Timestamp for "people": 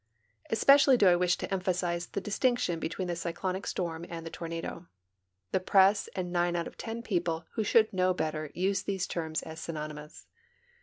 7.03-7.45